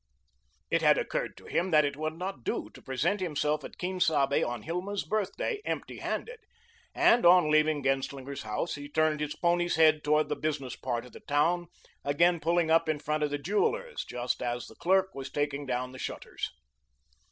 It 0.71 0.81
had 0.81 0.97
occurred 0.97 1.37
to 1.37 1.45
him 1.45 1.69
that 1.69 1.85
it 1.85 1.95
would 1.95 2.15
not 2.15 2.43
do 2.43 2.71
to 2.71 2.81
present 2.81 3.19
himself 3.19 3.63
at 3.63 3.77
Quien 3.77 3.99
Sabe 3.99 4.41
on 4.43 4.63
Hilma's 4.63 5.03
birthday, 5.03 5.61
empty 5.63 5.97
handed, 5.99 6.39
and, 6.95 7.23
on 7.23 7.51
leaving 7.51 7.83
Genslinger's 7.83 8.41
house, 8.41 8.73
he 8.73 8.89
turned 8.89 9.19
his 9.19 9.35
pony's 9.35 9.75
head 9.75 10.03
toward 10.03 10.27
the 10.27 10.35
business 10.35 10.75
part 10.75 11.05
of 11.05 11.11
the 11.11 11.19
town 11.19 11.67
again 12.03 12.39
pulling 12.39 12.71
up 12.71 12.89
in 12.89 12.97
front 12.97 13.21
of 13.21 13.29
the 13.29 13.37
jeweller's, 13.37 14.03
just 14.03 14.41
as 14.41 14.65
the 14.65 14.73
clerk 14.75 15.13
was 15.13 15.29
taking 15.29 15.67
down 15.67 15.91
the 15.91 15.99
shutters. 15.99 16.49